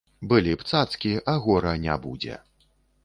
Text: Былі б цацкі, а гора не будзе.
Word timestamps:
Былі 0.29 0.53
б 0.61 0.65
цацкі, 0.71 1.11
а 1.33 1.37
гора 1.45 1.77
не 1.85 1.99
будзе. 2.07 2.43